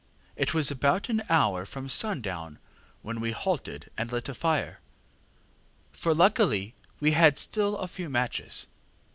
It 0.35 0.55
was 0.55 0.71
about 0.71 1.09
an 1.09 1.21
hour 1.29 1.63
from 1.63 1.87
sundown 1.87 2.57
when 3.03 3.19
we 3.19 3.29
halted 3.33 3.91
and 3.95 4.11
lit 4.11 4.27
a 4.29 4.33
fire 4.33 4.79
for 5.91 6.11
luckily 6.15 6.73
we 6.99 7.11
had 7.11 7.37
still 7.37 7.77
a 7.77 7.87
few 7.87 8.09
matches. 8.09 8.65